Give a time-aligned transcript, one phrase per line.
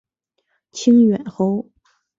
[0.71, 1.69] 清远侯。